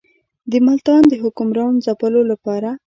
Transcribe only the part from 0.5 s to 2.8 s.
د ملتان د حکمران ځپلو لپاره.